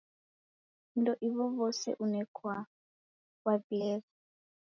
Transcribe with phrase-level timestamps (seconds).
[0.91, 2.65] Vindo ivo vose unekwaa
[3.45, 4.07] wavilegha.